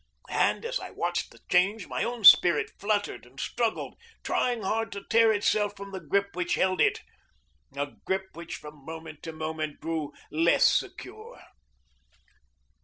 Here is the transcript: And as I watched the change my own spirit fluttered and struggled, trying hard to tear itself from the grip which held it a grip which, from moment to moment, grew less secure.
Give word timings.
And 0.31 0.65
as 0.65 0.79
I 0.79 0.89
watched 0.89 1.29
the 1.29 1.37
change 1.47 1.85
my 1.87 2.03
own 2.03 2.23
spirit 2.23 2.71
fluttered 2.79 3.23
and 3.23 3.39
struggled, 3.39 3.93
trying 4.23 4.63
hard 4.63 4.91
to 4.93 5.03
tear 5.03 5.31
itself 5.31 5.77
from 5.77 5.91
the 5.91 5.99
grip 5.99 6.35
which 6.35 6.55
held 6.55 6.81
it 6.81 7.01
a 7.75 7.85
grip 8.03 8.29
which, 8.33 8.55
from 8.55 8.83
moment 8.83 9.21
to 9.21 9.31
moment, 9.31 9.79
grew 9.79 10.11
less 10.31 10.65
secure. 10.65 11.39